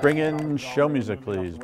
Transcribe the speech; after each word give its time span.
Bring 0.00 0.16
in 0.16 0.56
show 0.56 0.88
music, 0.88 1.20
please. 1.20 1.58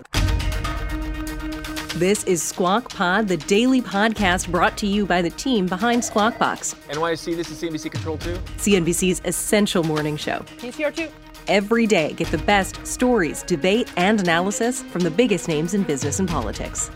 This 1.94 2.24
is 2.24 2.42
Squawk 2.42 2.90
Pod, 2.90 3.28
the 3.28 3.38
daily 3.38 3.80
podcast 3.80 4.50
brought 4.50 4.76
to 4.78 4.86
you 4.86 5.06
by 5.06 5.22
the 5.22 5.30
team 5.30 5.64
behind 5.66 6.04
Squawk 6.04 6.38
Box. 6.38 6.74
NYC, 6.90 7.34
this 7.34 7.50
is 7.50 7.62
CNBC 7.62 7.90
Control 7.90 8.18
2. 8.18 8.34
CNBC's 8.58 9.22
essential 9.24 9.82
morning 9.82 10.18
show. 10.18 10.40
PCR2. 10.58 11.10
Every 11.48 11.86
day, 11.86 12.12
get 12.12 12.28
the 12.28 12.38
best 12.38 12.86
stories, 12.86 13.42
debate, 13.44 13.90
and 13.96 14.20
analysis 14.20 14.82
from 14.82 15.00
the 15.00 15.10
biggest 15.10 15.48
names 15.48 15.72
in 15.72 15.84
business 15.84 16.18
and 16.18 16.28
politics. 16.28 16.90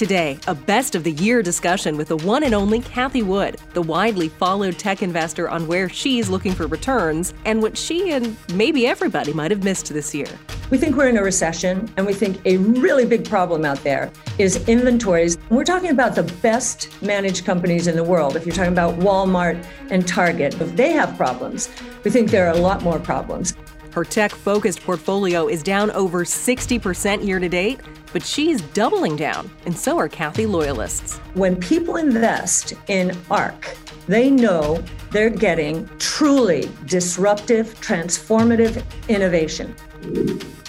Today, 0.00 0.38
a 0.46 0.54
best 0.54 0.94
of 0.94 1.04
the 1.04 1.12
year 1.12 1.42
discussion 1.42 1.98
with 1.98 2.08
the 2.08 2.16
one 2.16 2.42
and 2.42 2.54
only 2.54 2.80
Cathie 2.80 3.22
Wood, 3.22 3.58
the 3.74 3.82
widely 3.82 4.30
followed 4.30 4.78
tech 4.78 5.02
investor, 5.02 5.46
on 5.46 5.66
where 5.66 5.90
she's 5.90 6.30
looking 6.30 6.54
for 6.54 6.66
returns 6.66 7.34
and 7.44 7.60
what 7.60 7.76
she 7.76 8.10
and 8.12 8.34
maybe 8.54 8.86
everybody 8.86 9.34
might 9.34 9.50
have 9.50 9.62
missed 9.62 9.92
this 9.92 10.14
year. 10.14 10.26
We 10.70 10.78
think 10.78 10.96
we're 10.96 11.10
in 11.10 11.18
a 11.18 11.22
recession, 11.22 11.92
and 11.98 12.06
we 12.06 12.14
think 12.14 12.40
a 12.46 12.56
really 12.56 13.04
big 13.04 13.28
problem 13.28 13.66
out 13.66 13.84
there 13.84 14.10
is 14.38 14.66
inventories. 14.66 15.36
We're 15.50 15.64
talking 15.64 15.90
about 15.90 16.14
the 16.14 16.22
best 16.40 16.88
managed 17.02 17.44
companies 17.44 17.86
in 17.86 17.94
the 17.94 18.02
world. 18.02 18.36
If 18.36 18.46
you're 18.46 18.54
talking 18.54 18.72
about 18.72 18.98
Walmart 19.00 19.62
and 19.90 20.08
Target, 20.08 20.58
if 20.62 20.76
they 20.76 20.92
have 20.92 21.14
problems, 21.18 21.68
we 22.04 22.10
think 22.10 22.30
there 22.30 22.46
are 22.46 22.54
a 22.54 22.58
lot 22.58 22.82
more 22.82 22.98
problems. 22.98 23.54
Her 23.92 24.04
tech 24.04 24.30
focused 24.30 24.80
portfolio 24.82 25.48
is 25.48 25.62
down 25.62 25.90
over 25.90 26.24
60% 26.24 27.26
year 27.26 27.40
to 27.40 27.48
date, 27.48 27.80
but 28.12 28.24
she's 28.24 28.60
doubling 28.60 29.16
down, 29.16 29.50
and 29.66 29.76
so 29.76 29.98
are 29.98 30.08
Cathie 30.08 30.46
loyalists. 30.46 31.18
When 31.34 31.56
people 31.56 31.96
invest 31.96 32.74
in 32.88 33.16
ARK, 33.30 33.76
they 34.06 34.30
know 34.30 34.82
they're 35.10 35.30
getting 35.30 35.88
truly 35.98 36.70
disruptive, 36.86 37.78
transformative 37.80 38.82
innovation. 39.08 39.74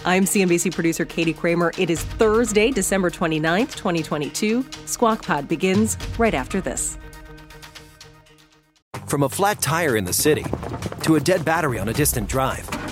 I'm 0.03 0.25
CNBC 0.25 0.73
producer 0.73 1.05
Katie 1.05 1.33
Kramer. 1.33 1.71
It 1.77 1.89
is 1.89 2.03
Thursday, 2.03 2.71
December 2.71 3.09
29th, 3.09 3.75
2022. 3.75 4.65
Squawk 4.85 5.23
Pod 5.23 5.47
begins 5.47 5.97
right 6.17 6.33
after 6.33 6.59
this. 6.59 6.97
From 9.05 9.23
a 9.23 9.29
flat 9.29 9.61
tire 9.61 9.97
in 9.97 10.05
the 10.05 10.13
city 10.13 10.45
to 11.03 11.15
a 11.15 11.19
dead 11.19 11.43
battery 11.43 11.79
on 11.79 11.89
a 11.89 11.93
distant 11.93 12.29
drive, 12.29 12.67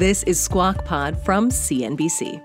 This 0.00 0.22
is 0.22 0.40
Squawk 0.40 0.86
Pod 0.86 1.22
from 1.26 1.50
CNBC. 1.50 2.42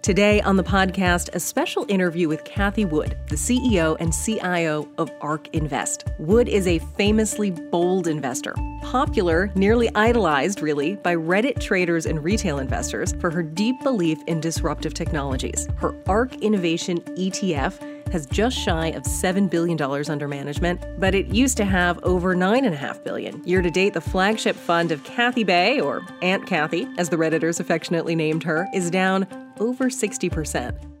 Today 0.00 0.40
on 0.40 0.56
the 0.56 0.64
podcast, 0.64 1.28
a 1.34 1.38
special 1.38 1.84
interview 1.86 2.30
with 2.30 2.44
Cathie 2.44 2.86
Wood, 2.86 3.14
the 3.28 3.36
CEO 3.36 3.94
and 4.00 4.10
CIO 4.10 4.88
of 4.96 5.10
ARK 5.20 5.54
Invest. 5.54 6.04
Wood 6.18 6.48
is 6.48 6.66
a 6.66 6.78
famously 6.78 7.50
bold 7.50 8.06
investor, 8.06 8.54
popular, 8.80 9.52
nearly 9.54 9.94
idolized, 9.94 10.62
really, 10.62 10.96
by 10.96 11.14
Reddit 11.14 11.60
traders 11.60 12.06
and 12.06 12.24
retail 12.24 12.58
investors 12.58 13.14
for 13.20 13.30
her 13.30 13.42
deep 13.42 13.78
belief 13.82 14.16
in 14.26 14.40
disruptive 14.40 14.94
technologies. 14.94 15.68
Her 15.76 15.94
ARK 16.06 16.36
Innovation 16.36 17.02
ETF 17.18 17.95
has 18.12 18.26
just 18.26 18.56
shy 18.56 18.88
of 18.88 19.02
$7 19.04 19.50
billion 19.50 19.80
under 20.10 20.28
management, 20.28 20.80
but 20.98 21.14
it 21.14 21.26
used 21.26 21.56
to 21.56 21.64
have 21.64 21.98
over 22.02 22.34
9.5 22.34 23.04
billion. 23.04 23.42
Year 23.46 23.62
to 23.62 23.70
date, 23.70 23.94
the 23.94 24.00
flagship 24.00 24.56
fund 24.56 24.92
of 24.92 25.02
Cathie 25.04 25.44
Bae, 25.44 25.80
or 25.80 26.02
Aunt 26.22 26.46
Cathie, 26.46 26.88
as 26.98 27.08
the 27.08 27.16
Redditors 27.16 27.60
affectionately 27.60 28.14
named 28.14 28.42
her, 28.42 28.68
is 28.72 28.90
down 28.90 29.26
over 29.58 29.86
60%. 29.86 30.96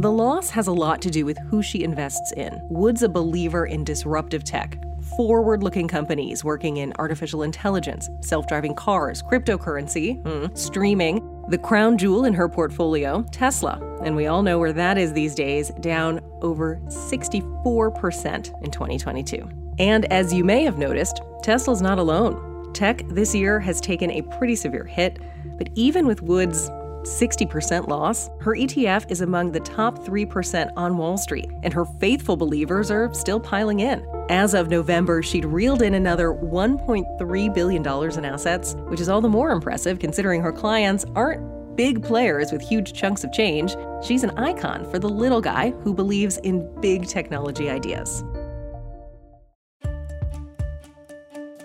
The 0.00 0.10
loss 0.10 0.48
has 0.48 0.66
a 0.66 0.72
lot 0.72 1.02
to 1.02 1.10
do 1.10 1.26
with 1.26 1.36
who 1.50 1.62
she 1.62 1.84
invests 1.84 2.32
in. 2.32 2.58
Wood's 2.70 3.02
a 3.02 3.08
believer 3.08 3.66
in 3.66 3.84
disruptive 3.84 4.44
tech, 4.44 4.82
forward 5.14 5.62
looking 5.62 5.88
companies 5.88 6.42
working 6.42 6.78
in 6.78 6.94
artificial 6.98 7.42
intelligence, 7.42 8.08
self 8.22 8.46
driving 8.46 8.74
cars, 8.74 9.22
cryptocurrency, 9.22 10.22
hmm, 10.22 10.54
streaming. 10.54 11.18
The 11.50 11.58
crown 11.58 11.98
jewel 11.98 12.26
in 12.26 12.34
her 12.34 12.48
portfolio, 12.48 13.24
Tesla. 13.32 13.80
And 14.04 14.14
we 14.14 14.28
all 14.28 14.40
know 14.40 14.60
where 14.60 14.72
that 14.72 14.96
is 14.96 15.12
these 15.12 15.34
days, 15.34 15.70
down 15.80 16.20
over 16.42 16.76
64% 16.86 18.62
in 18.62 18.70
2022. 18.70 19.48
And 19.80 20.04
as 20.12 20.32
you 20.32 20.44
may 20.44 20.62
have 20.62 20.78
noticed, 20.78 21.22
Tesla's 21.42 21.82
not 21.82 21.98
alone. 21.98 22.72
Tech 22.72 23.02
this 23.08 23.34
year 23.34 23.58
has 23.58 23.80
taken 23.80 24.12
a 24.12 24.22
pretty 24.22 24.54
severe 24.54 24.84
hit, 24.84 25.18
but 25.58 25.70
even 25.74 26.06
with 26.06 26.22
Wood's 26.22 26.70
60% 27.02 27.88
loss, 27.88 28.30
her 28.40 28.54
ETF 28.54 29.10
is 29.10 29.20
among 29.20 29.52
the 29.52 29.60
top 29.60 29.98
3% 29.98 30.70
on 30.76 30.96
Wall 30.96 31.16
Street, 31.16 31.50
and 31.62 31.72
her 31.72 31.84
faithful 31.84 32.36
believers 32.36 32.90
are 32.90 33.12
still 33.14 33.40
piling 33.40 33.80
in. 33.80 34.06
As 34.28 34.54
of 34.54 34.68
November, 34.68 35.22
she'd 35.22 35.44
reeled 35.44 35.82
in 35.82 35.94
another 35.94 36.28
$1.3 36.28 37.54
billion 37.54 37.82
in 37.82 38.24
assets, 38.24 38.74
which 38.88 39.00
is 39.00 39.08
all 39.08 39.20
the 39.20 39.28
more 39.28 39.50
impressive 39.50 39.98
considering 39.98 40.40
her 40.40 40.52
clients 40.52 41.04
aren't 41.14 41.76
big 41.76 42.02
players 42.02 42.52
with 42.52 42.60
huge 42.60 42.92
chunks 42.92 43.24
of 43.24 43.32
change. 43.32 43.74
She's 44.04 44.22
an 44.22 44.36
icon 44.38 44.84
for 44.90 44.98
the 44.98 45.08
little 45.08 45.40
guy 45.40 45.70
who 45.82 45.94
believes 45.94 46.36
in 46.38 46.68
big 46.80 47.06
technology 47.06 47.70
ideas. 47.70 48.22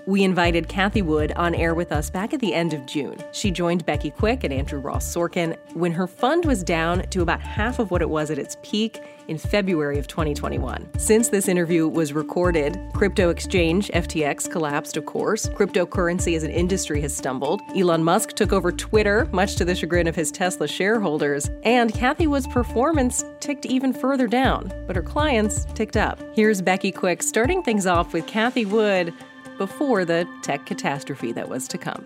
We 0.07 0.23
invited 0.23 0.67
Cathie 0.67 1.01
Wood 1.01 1.31
on 1.35 1.55
air 1.55 1.73
with 1.73 1.91
us 1.91 2.11
back 2.11 2.31
at 2.31 2.39
the 2.39 2.53
end 2.53 2.73
of 2.73 2.85
June. 2.85 3.17
She 3.31 3.49
joined 3.49 3.87
Becky 3.87 4.11
Quick 4.11 4.43
and 4.43 4.53
Andrew 4.53 4.77
Ross 4.77 5.11
Sorkin 5.11 5.57
when 5.73 5.91
her 5.93 6.05
fund 6.05 6.45
was 6.45 6.63
down 6.63 7.09
to 7.09 7.23
about 7.23 7.41
half 7.41 7.79
of 7.79 7.89
what 7.89 8.03
it 8.03 8.09
was 8.09 8.29
at 8.29 8.37
its 8.37 8.55
peak 8.61 9.01
in 9.27 9.39
February 9.39 9.97
of 9.97 10.07
2021. 10.07 10.87
Since 10.99 11.29
this 11.29 11.47
interview 11.47 11.87
was 11.87 12.13
recorded, 12.13 12.77
crypto 12.93 13.29
exchange 13.29 13.89
FTX 13.95 14.51
collapsed, 14.51 14.95
of 14.95 15.07
course. 15.07 15.49
Cryptocurrency 15.49 16.35
as 16.35 16.43
an 16.43 16.51
industry 16.51 17.01
has 17.01 17.17
stumbled. 17.17 17.61
Elon 17.75 18.03
Musk 18.03 18.33
took 18.33 18.53
over 18.53 18.71
Twitter, 18.71 19.27
much 19.31 19.55
to 19.55 19.65
the 19.65 19.73
chagrin 19.73 20.05
of 20.05 20.15
his 20.15 20.31
Tesla 20.31 20.67
shareholders. 20.67 21.49
And 21.63 21.91
Cathie 21.91 22.27
Wood's 22.27 22.45
performance 22.45 23.25
ticked 23.39 23.65
even 23.65 23.91
further 23.91 24.27
down, 24.27 24.71
but 24.85 24.95
her 24.95 25.01
clients 25.01 25.65
ticked 25.73 25.97
up. 25.97 26.19
Here's 26.35 26.61
Becky 26.61 26.91
Quick 26.91 27.23
starting 27.23 27.63
things 27.63 27.87
off 27.87 28.13
with 28.13 28.27
Cathie 28.27 28.65
Wood 28.65 29.11
before 29.57 30.05
the 30.05 30.27
tech 30.41 30.65
catastrophe 30.65 31.31
that 31.31 31.47
was 31.47 31.67
to 31.69 31.77
come. 31.77 32.05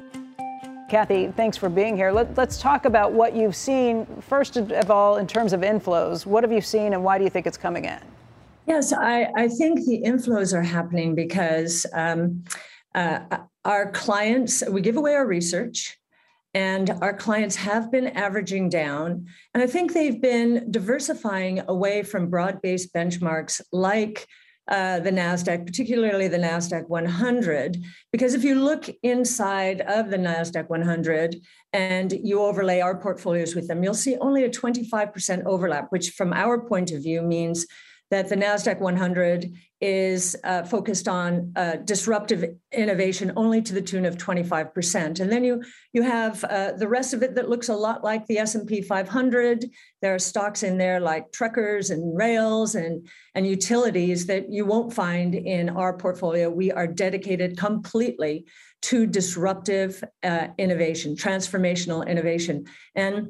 Cathie, 0.90 1.32
thanks 1.36 1.56
for 1.56 1.70
being 1.70 1.96
here. 1.96 2.12
Let, 2.12 2.38
us 2.38 2.60
talk 2.62 2.86
about 2.86 3.12
what 3.12 3.36
you've 3.36 3.56
seen, 3.56 4.06
first 4.22 4.58
of 4.58 4.90
all, 4.90 5.18
in 5.18 5.28
terms 5.28 5.54
of 5.54 5.62
inflows. 5.62 6.26
What 6.26 6.44
have 6.44 6.52
you 6.52 6.62
seen 6.62 6.94
and 6.94 7.04
why 7.04 7.18
do 7.18 7.24
you 7.24 7.30
think 7.30 7.46
it's 7.46 7.58
coming 7.58 7.86
in? 7.86 8.00
Yes, 8.68 8.94
I, 8.94 9.32
I 9.36 9.48
think 9.48 9.86
the 9.86 10.02
inflows 10.06 10.54
are 10.54 10.64
happening 10.64 11.16
because 11.16 11.86
um, 11.94 12.44
Uh, 12.96 13.20
our 13.66 13.92
clients, 13.92 14.64
we 14.68 14.82
give 14.82 14.98
away 14.98 15.14
our 15.14 15.28
research, 15.28 15.96
and 16.56 16.90
our 17.02 17.14
clients 17.14 17.56
have 17.56 17.92
been 17.92 18.08
averaging 18.08 18.68
down. 18.70 19.28
And 19.54 19.62
I 19.62 19.68
think 19.68 19.94
they've 19.94 20.20
been 20.20 20.72
diversifying 20.72 21.62
away 21.68 22.02
from 22.02 22.32
broad 22.32 22.62
based 22.64 22.92
benchmarks 22.94 23.62
like 23.72 24.26
uh, 24.70 25.00
the 25.00 25.12
NASDAQ, 25.12 25.66
particularly 25.66 26.28
the 26.28 26.38
NASDAQ 26.38 26.88
100, 26.88 27.84
because 28.12 28.34
if 28.34 28.44
you 28.44 28.56
look 28.56 28.90
inside 29.04 29.82
of 29.82 30.10
the 30.10 30.18
NASDAQ 30.18 30.70
100 30.70 31.36
and 31.74 32.12
you 32.12 32.42
overlay 32.42 32.80
our 32.80 32.96
portfolios 32.96 33.56
with 33.56 33.68
them, 33.68 33.84
you'll 33.84 33.94
see 33.94 34.16
only 34.18 34.44
a 34.44 34.50
25% 34.50 35.44
overlap, 35.46 35.88
which 35.90 36.12
from 36.12 36.34
our 36.34 36.60
point 36.60 36.92
of 36.92 37.02
view 37.02 37.22
means 37.22 37.66
that 38.12 38.28
the 38.28 38.36
NASDAQ 38.36 38.80
100 38.80 39.54
is 39.82 40.36
uh, 40.44 40.64
focused 40.64 41.08
on 41.08 41.54
uh, 41.56 41.78
disruptive 41.78 42.44
innovation 42.72 43.32
only 43.38 43.62
to 43.62 43.74
the 43.74 43.82
tune 43.82 44.06
of 44.06 44.18
25%. 44.18 45.20
And 45.20 45.32
then 45.32 45.44
you, 45.44 45.64
you 45.94 46.02
have 46.02 46.44
uh, 46.44 46.74
the 46.74 46.88
rest 46.88 47.14
of 47.14 47.24
it 47.24 47.36
that 47.36 47.50
looks 47.50 47.70
a 47.70 47.76
lot 47.76 48.04
like 48.04 48.26
the 48.26 48.40
S&P 48.40 48.82
500. 48.82 49.66
There 50.02 50.16
are 50.16 50.20
stocks 50.20 50.64
in 50.64 50.78
there 50.78 51.00
like 51.00 51.32
truckers 51.32 51.92
and 51.92 52.18
rails 52.18 52.76
and, 52.76 53.08
and 53.36 53.48
utilities 53.48 54.26
that 54.26 54.52
you 54.52 54.66
won't 54.66 54.92
find 54.92 55.36
in 55.36 55.70
our 55.70 55.96
portfolio. 55.96 56.50
We 56.50 56.72
are 56.72 56.88
dedicated 56.88 57.58
completely 57.58 58.46
to 58.82 59.06
disruptive 59.06 60.04
uh, 60.24 60.48
innovation, 60.58 61.16
transformational 61.16 62.08
innovation. 62.08 62.66
And 62.96 63.30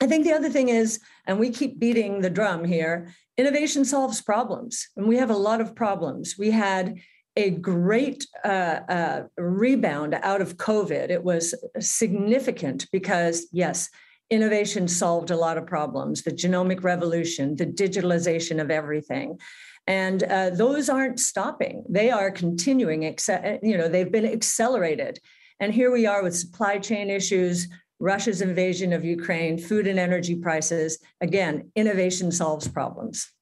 I 0.00 0.06
think 0.06 0.24
the 0.24 0.32
other 0.32 0.50
thing 0.50 0.68
is, 0.68 1.00
and 1.26 1.38
we 1.38 1.50
keep 1.50 1.78
beating 1.78 2.20
the 2.20 2.30
drum 2.30 2.64
here, 2.64 3.14
innovation 3.36 3.84
solves 3.84 4.20
problems. 4.20 4.88
And 4.96 5.06
we 5.06 5.16
have 5.16 5.30
a 5.30 5.36
lot 5.36 5.60
of 5.60 5.74
problems. 5.74 6.36
We 6.38 6.50
had 6.50 6.98
a 7.36 7.50
great 7.50 8.26
uh, 8.44 8.80
uh, 8.88 9.22
rebound 9.36 10.14
out 10.22 10.40
of 10.40 10.56
COVID. 10.56 11.10
It 11.10 11.22
was 11.22 11.54
significant 11.78 12.86
because, 12.90 13.46
yes, 13.52 13.90
innovation 14.30 14.88
solved 14.88 15.30
a 15.30 15.36
lot 15.36 15.58
of 15.58 15.66
problems 15.66 16.22
the 16.22 16.30
genomic 16.30 16.82
revolution, 16.82 17.56
the 17.56 17.66
digitalization 17.66 18.60
of 18.60 18.70
everything. 18.70 19.38
And 19.86 20.22
uh, 20.24 20.50
those 20.50 20.88
aren't 20.88 21.20
stopping. 21.20 21.84
They 21.88 22.10
are 22.10 22.30
continuing, 22.30 23.02
you 23.02 23.78
know, 23.78 23.88
they've 23.88 24.10
been 24.10 24.26
accelerated. 24.26 25.20
And 25.60 25.72
here 25.72 25.92
we 25.92 26.06
are 26.06 26.22
with 26.22 26.36
supply 26.36 26.78
chain 26.78 27.08
issues, 27.08 27.68
Russia's 27.98 28.42
invasion 28.42 28.92
of 28.92 29.04
Ukraine, 29.04 29.58
food 29.58 29.86
and 29.86 29.98
energy 29.98 30.34
prices. 30.34 30.98
Again, 31.20 31.70
innovation 31.74 32.30
solves 32.30 32.68
problems. 32.68 33.32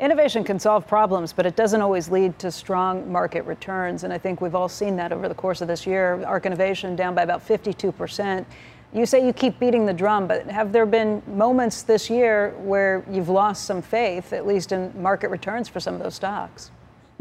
Innovation 0.00 0.42
can 0.42 0.58
solve 0.58 0.86
problems, 0.86 1.32
but 1.32 1.46
it 1.46 1.54
doesn't 1.54 1.80
always 1.80 2.08
lead 2.10 2.38
to 2.40 2.50
strong 2.50 3.10
market 3.10 3.42
returns. 3.42 4.04
And 4.04 4.12
I 4.12 4.18
think 4.18 4.40
we've 4.40 4.54
all 4.54 4.68
seen 4.68 4.96
that 4.96 5.12
over 5.12 5.28
the 5.28 5.34
course 5.34 5.60
of 5.60 5.68
this 5.68 5.86
year. 5.86 6.22
ARK 6.24 6.44
Innovation 6.46 6.96
down 6.96 7.14
by 7.14 7.22
about 7.22 7.46
52%. 7.46 8.44
You 8.92 9.06
say 9.06 9.24
you 9.24 9.32
keep 9.32 9.58
beating 9.58 9.86
the 9.86 9.94
drum, 9.94 10.26
but 10.26 10.50
have 10.50 10.72
there 10.72 10.84
been 10.84 11.22
moments 11.26 11.82
this 11.82 12.10
year 12.10 12.50
where 12.58 13.04
you've 13.10 13.30
lost 13.30 13.64
some 13.64 13.80
faith, 13.80 14.32
at 14.32 14.46
least 14.46 14.72
in 14.72 14.92
market 15.00 15.30
returns 15.30 15.68
for 15.68 15.80
some 15.80 15.94
of 15.94 16.02
those 16.02 16.14
stocks? 16.14 16.70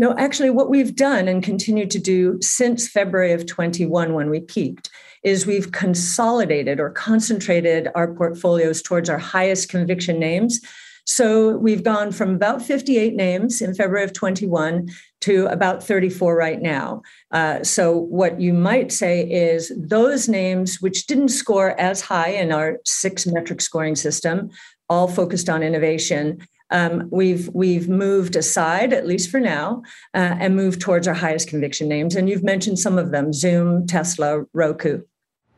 No, 0.02 0.16
actually, 0.18 0.50
what 0.50 0.72
we've 0.72 0.96
done 0.96 1.28
and 1.28 1.44
continue 1.44 1.86
to 1.86 2.00
do 2.00 2.40
since 2.42 2.88
February 2.88 3.34
of 3.34 3.46
21 3.46 4.16
when 4.16 4.32
we 4.32 4.40
peaked 4.40 4.90
is 5.24 5.46
we've 5.46 5.72
consolidated 5.72 6.80
or 6.80 6.90
concentrated 6.90 7.88
our 7.94 8.12
portfolios 8.16 8.82
towards 8.82 9.12
our 9.12 9.20
highest 9.20 9.70
conviction 9.70 10.18
names. 10.18 10.60
So 11.06 11.56
we've 11.58 11.84
gone 11.84 12.12
from 12.12 12.34
about 12.34 12.64
58 12.64 13.14
names 13.14 13.62
in 13.62 13.76
February 13.76 14.04
of 14.04 14.14
21 14.14 14.90
to 15.22 15.46
about 15.46 15.84
34 15.84 16.36
right 16.36 16.60
now. 16.60 17.04
Uh, 17.30 17.64
so 17.64 17.96
what 17.96 18.42
you 18.42 18.54
might 18.54 18.92
say 18.92 19.22
is 19.22 19.72
those 19.78 20.28
names 20.28 20.82
which 20.82 21.06
didn't 21.06 21.30
score 21.30 21.80
as 21.80 22.02
high 22.02 22.30
in 22.30 22.52
our 22.52 22.80
six 22.88 23.28
metric 23.28 23.62
scoring 23.62 23.96
system, 23.96 24.50
all 24.90 25.08
focused 25.08 25.48
on 25.48 25.62
innovation. 25.62 26.40
Um, 26.72 27.08
we've 27.12 27.50
we've 27.54 27.90
moved 27.90 28.36
aside 28.36 28.94
at 28.94 29.06
least 29.06 29.30
for 29.30 29.40
now 29.40 29.84
uh, 30.14 30.36
and 30.40 30.56
moved 30.56 30.82
towards 30.82 31.08
our 31.08 31.14
highest 31.14 31.48
conviction 31.48 31.88
names. 31.88 32.16
And 32.16 32.30
you've 32.30 32.44
mentioned 32.44 32.80
some 32.80 32.98
of 32.98 33.12
them: 33.12 33.34
Zoom, 33.34 33.86
Tesla, 33.88 34.46
Roku. 34.54 35.02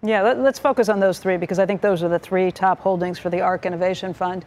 Yeah, 0.05 0.21
let, 0.21 0.37
us 0.37 0.59
focus 0.59 0.89
on 0.89 0.99
those 0.99 1.19
three 1.19 1.37
because 1.37 1.59
I 1.59 1.65
think 1.65 1.79
those 1.79 2.03
are 2.03 2.09
the 2.09 2.19
three 2.19 2.51
top 2.51 2.79
holdings 2.79 3.17
for 3.17 3.29
the 3.29 3.39
ARK 3.39 3.65
Innovation 3.65 4.13
Fund. 4.13 4.43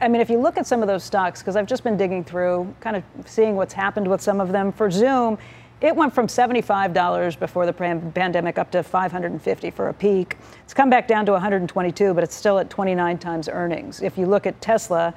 I 0.00 0.06
mean, 0.06 0.20
if 0.20 0.28
you 0.28 0.38
look 0.38 0.58
at 0.58 0.66
some 0.66 0.82
of 0.82 0.86
those 0.86 1.02
stocks, 1.02 1.40
because 1.40 1.56
I've 1.56 1.66
just 1.66 1.82
been 1.82 1.96
digging 1.96 2.22
through, 2.22 2.72
kind 2.80 2.94
of 2.94 3.02
seeing 3.24 3.56
what's 3.56 3.72
happened 3.72 4.06
with 4.06 4.20
some 4.20 4.40
of 4.40 4.52
them. 4.52 4.70
For 4.70 4.90
Zoom, 4.90 5.38
it 5.80 5.96
went 5.96 6.14
from 6.14 6.28
$75 6.28 7.38
before 7.40 7.66
the 7.66 7.72
pandemic 7.72 8.58
up 8.58 8.70
to 8.70 8.82
550 8.84 9.70
for 9.70 9.88
a 9.88 9.94
peak. 9.94 10.36
It's 10.62 10.74
come 10.74 10.90
back 10.90 11.08
down 11.08 11.26
to 11.26 11.32
122, 11.32 12.14
but 12.14 12.22
it's 12.22 12.36
still 12.36 12.58
at 12.58 12.70
29 12.70 13.18
times 13.18 13.48
earnings. 13.48 14.02
If 14.02 14.16
you 14.16 14.26
look 14.26 14.46
at 14.46 14.60
Tesla, 14.60 15.12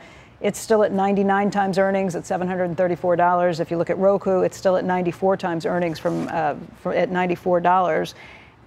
it's 0.46 0.60
still 0.60 0.84
at 0.84 0.92
99 0.92 1.50
times 1.50 1.80
earnings 1.80 2.16
at 2.16 2.22
$734. 2.22 3.60
If 3.60 3.72
you 3.72 3.78
look 3.78 3.90
at 3.90 3.98
Roku, 3.98 4.42
it's 4.42 4.56
still 4.56 4.78
at 4.78 4.86
94 4.86 5.38
times 5.38 5.66
earnings 5.66 5.98
from, 5.98 6.28
uh, 6.28 6.54
at 6.94 7.10
$94. 7.10 8.14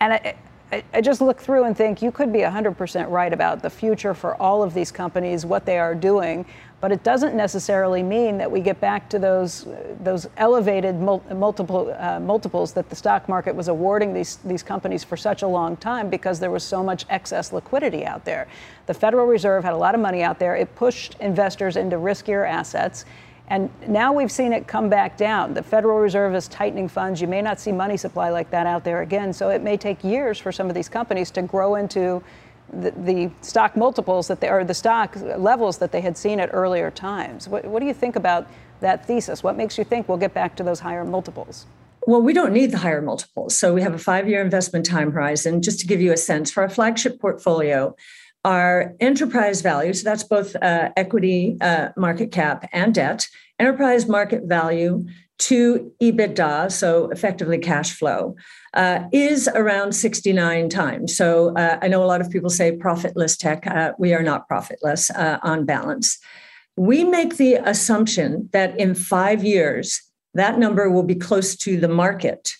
And 0.00 0.34
I, 0.70 0.84
I 0.92 1.00
just 1.00 1.20
look 1.20 1.40
through 1.40 1.64
and 1.64 1.76
think 1.76 2.02
you 2.02 2.12
could 2.12 2.32
be 2.32 2.40
100% 2.40 3.10
right 3.10 3.32
about 3.32 3.62
the 3.62 3.70
future 3.70 4.14
for 4.14 4.40
all 4.40 4.62
of 4.62 4.74
these 4.74 4.92
companies, 4.92 5.46
what 5.46 5.64
they 5.64 5.78
are 5.78 5.94
doing, 5.94 6.44
but 6.80 6.92
it 6.92 7.02
doesn't 7.02 7.34
necessarily 7.34 8.02
mean 8.02 8.38
that 8.38 8.50
we 8.50 8.60
get 8.60 8.80
back 8.80 9.08
to 9.08 9.18
those 9.18 9.66
those 10.00 10.28
elevated 10.36 10.94
mul- 10.94 11.24
multiple 11.34 11.94
uh, 11.98 12.20
multiples 12.20 12.72
that 12.72 12.88
the 12.88 12.94
stock 12.94 13.28
market 13.28 13.54
was 13.54 13.66
awarding 13.66 14.14
these 14.14 14.36
these 14.44 14.62
companies 14.62 15.02
for 15.02 15.16
such 15.16 15.42
a 15.42 15.46
long 15.46 15.76
time 15.76 16.08
because 16.08 16.38
there 16.38 16.52
was 16.52 16.62
so 16.62 16.82
much 16.82 17.04
excess 17.10 17.52
liquidity 17.52 18.04
out 18.06 18.24
there. 18.24 18.46
The 18.86 18.94
Federal 18.94 19.26
Reserve 19.26 19.64
had 19.64 19.72
a 19.72 19.76
lot 19.76 19.94
of 19.96 20.00
money 20.00 20.22
out 20.22 20.38
there. 20.38 20.54
It 20.54 20.72
pushed 20.76 21.16
investors 21.18 21.76
into 21.76 21.96
riskier 21.96 22.48
assets. 22.48 23.04
And 23.48 23.70
now 23.86 24.12
we've 24.12 24.30
seen 24.30 24.52
it 24.52 24.66
come 24.66 24.88
back 24.88 25.16
down. 25.16 25.54
The 25.54 25.62
Federal 25.62 25.98
Reserve 25.98 26.34
is 26.34 26.48
tightening 26.48 26.86
funds. 26.88 27.20
You 27.20 27.28
may 27.28 27.40
not 27.40 27.58
see 27.58 27.72
money 27.72 27.96
supply 27.96 28.30
like 28.30 28.50
that 28.50 28.66
out 28.66 28.84
there 28.84 29.00
again. 29.00 29.32
So 29.32 29.48
it 29.48 29.62
may 29.62 29.76
take 29.76 30.04
years 30.04 30.38
for 30.38 30.52
some 30.52 30.68
of 30.68 30.74
these 30.74 30.88
companies 30.88 31.30
to 31.32 31.42
grow 31.42 31.76
into 31.76 32.22
the, 32.72 32.90
the 32.90 33.30
stock 33.40 33.76
multiples 33.76 34.28
that 34.28 34.40
they 34.40 34.50
or 34.50 34.64
the 34.64 34.74
stock 34.74 35.16
levels 35.16 35.78
that 35.78 35.92
they 35.92 36.02
had 36.02 36.16
seen 36.16 36.38
at 36.40 36.50
earlier 36.52 36.90
times. 36.90 37.48
What, 37.48 37.64
what 37.64 37.80
do 37.80 37.86
you 37.86 37.94
think 37.94 38.16
about 38.16 38.46
that 38.80 39.06
thesis? 39.06 39.42
What 39.42 39.56
makes 39.56 39.78
you 39.78 39.84
think 39.84 40.08
we'll 40.08 40.18
get 40.18 40.34
back 40.34 40.54
to 40.56 40.62
those 40.62 40.80
higher 40.80 41.04
multiples? 41.04 41.66
Well, 42.06 42.22
we 42.22 42.32
don't 42.32 42.52
need 42.52 42.70
the 42.70 42.78
higher 42.78 43.02
multiples. 43.02 43.58
So 43.58 43.74
we 43.74 43.82
have 43.82 43.94
a 43.94 43.98
five 43.98 44.28
year 44.28 44.42
investment 44.42 44.86
time 44.86 45.12
horizon. 45.12 45.62
Just 45.62 45.80
to 45.80 45.86
give 45.86 46.00
you 46.00 46.12
a 46.12 46.16
sense, 46.16 46.50
for 46.50 46.62
our 46.62 46.68
flagship 46.68 47.20
portfolio, 47.20 47.94
our 48.48 48.94
enterprise 48.98 49.60
value, 49.60 49.92
so 49.92 50.08
that's 50.08 50.24
both 50.24 50.56
uh, 50.62 50.88
equity 50.96 51.58
uh, 51.60 51.90
market 51.98 52.32
cap 52.32 52.66
and 52.72 52.94
debt, 52.94 53.28
enterprise 53.58 54.08
market 54.08 54.44
value 54.44 55.04
to 55.38 55.92
EBITDA, 56.02 56.72
so 56.72 57.10
effectively 57.10 57.58
cash 57.58 57.92
flow, 57.92 58.34
uh, 58.72 59.00
is 59.12 59.48
around 59.48 59.92
69 59.92 60.70
times. 60.70 61.14
So 61.14 61.54
uh, 61.56 61.78
I 61.82 61.88
know 61.88 62.02
a 62.02 62.06
lot 62.06 62.22
of 62.22 62.30
people 62.30 62.48
say 62.48 62.72
profitless 62.72 63.36
tech. 63.36 63.66
Uh, 63.66 63.92
we 63.98 64.14
are 64.14 64.22
not 64.22 64.48
profitless 64.48 65.10
uh, 65.10 65.38
on 65.42 65.66
balance. 65.66 66.18
We 66.74 67.04
make 67.04 67.36
the 67.36 67.56
assumption 67.56 68.48
that 68.54 68.80
in 68.80 68.94
five 68.94 69.44
years, 69.44 70.00
that 70.32 70.58
number 70.58 70.88
will 70.88 71.02
be 71.02 71.14
close 71.14 71.54
to 71.56 71.78
the 71.78 71.88
market 71.88 72.54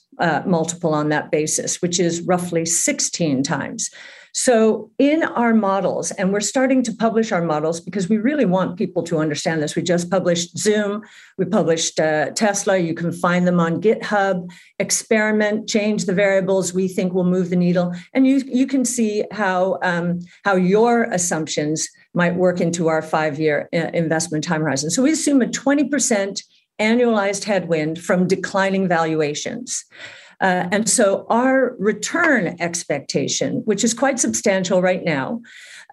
multiple 0.44 0.92
on 0.92 1.08
that 1.08 1.30
basis, 1.30 1.80
which 1.80 1.98
is 1.98 2.20
roughly 2.22 2.66
16 2.66 3.42
times. 3.42 3.88
So, 4.34 4.90
in 4.98 5.22
our 5.22 5.54
models, 5.54 6.10
and 6.12 6.32
we're 6.32 6.40
starting 6.40 6.82
to 6.84 6.92
publish 6.92 7.32
our 7.32 7.42
models 7.42 7.80
because 7.80 8.08
we 8.08 8.18
really 8.18 8.44
want 8.44 8.78
people 8.78 9.02
to 9.04 9.18
understand 9.18 9.62
this. 9.62 9.74
We 9.74 9.82
just 9.82 10.10
published 10.10 10.56
Zoom, 10.56 11.02
we 11.38 11.44
published 11.44 11.98
uh, 11.98 12.30
Tesla. 12.30 12.78
You 12.78 12.94
can 12.94 13.12
find 13.12 13.46
them 13.46 13.60
on 13.60 13.80
GitHub. 13.80 14.48
Experiment, 14.78 15.68
change 15.68 16.04
the 16.04 16.14
variables 16.14 16.72
we 16.72 16.88
think 16.88 17.12
will 17.12 17.24
move 17.24 17.50
the 17.50 17.56
needle, 17.56 17.94
and 18.12 18.26
you 18.26 18.42
you 18.46 18.66
can 18.66 18.84
see 18.84 19.24
how 19.32 19.78
um, 19.82 20.20
how 20.44 20.56
your 20.56 21.04
assumptions 21.04 21.88
might 22.14 22.36
work 22.36 22.60
into 22.60 22.88
our 22.88 23.02
five 23.02 23.38
year 23.38 23.68
uh, 23.72 23.90
investment 23.94 24.44
time 24.44 24.60
horizon. 24.60 24.90
So 24.90 25.02
we 25.02 25.12
assume 25.12 25.40
a 25.42 25.48
twenty 25.48 25.88
percent 25.88 26.42
annualized 26.80 27.44
headwind 27.44 27.98
from 28.00 28.26
declining 28.26 28.86
valuations. 28.88 29.84
Uh, 30.40 30.68
and 30.70 30.88
so 30.88 31.26
our 31.28 31.74
return 31.78 32.56
expectation, 32.60 33.62
which 33.64 33.82
is 33.82 33.92
quite 33.92 34.20
substantial 34.20 34.80
right 34.80 35.04
now, 35.04 35.40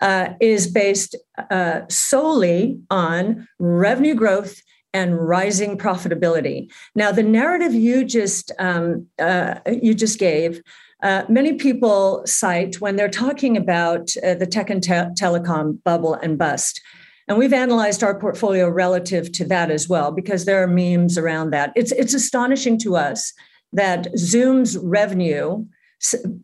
uh, 0.01 0.29
is 0.39 0.67
based 0.67 1.15
uh, 1.49 1.81
solely 1.89 2.79
on 2.89 3.47
revenue 3.59 4.15
growth 4.15 4.61
and 4.93 5.17
rising 5.17 5.77
profitability. 5.77 6.71
Now, 6.95 7.11
the 7.11 7.23
narrative 7.23 7.73
you 7.73 8.05
just 8.05 8.51
um, 8.59 9.07
uh, 9.19 9.55
you 9.67 9.93
just 9.93 10.19
gave. 10.19 10.61
Uh, 11.03 11.23
many 11.27 11.53
people 11.53 12.23
cite 12.25 12.79
when 12.79 12.95
they're 12.95 13.09
talking 13.09 13.57
about 13.57 14.09
uh, 14.23 14.33
the 14.35 14.45
tech 14.45 14.69
and 14.69 14.81
te- 14.81 15.11
telecom 15.19 15.83
bubble 15.83 16.13
and 16.13 16.37
bust. 16.37 16.81
And 17.27 17.37
we've 17.37 17.53
analyzed 17.53 18.03
our 18.03 18.17
portfolio 18.19 18.69
relative 18.69 19.31
to 19.33 19.45
that 19.45 19.69
as 19.69 19.89
well, 19.89 20.11
because 20.11 20.45
there 20.45 20.63
are 20.63 20.67
memes 20.67 21.17
around 21.17 21.49
that. 21.51 21.73
It's, 21.75 21.91
it's 21.91 22.13
astonishing 22.13 22.77
to 22.79 22.95
us 22.95 23.33
that 23.75 24.07
Zoom's 24.17 24.77
revenue 24.77 25.65